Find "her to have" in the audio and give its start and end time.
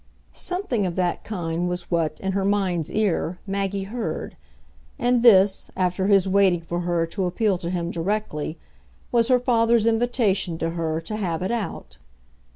10.71-11.43